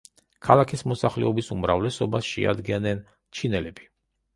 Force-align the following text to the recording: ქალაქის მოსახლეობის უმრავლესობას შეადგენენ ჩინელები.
ქალაქის 0.47 0.83
მოსახლეობის 0.93 1.51
უმრავლესობას 1.57 2.33
შეადგენენ 2.33 3.09
ჩინელები. 3.41 3.93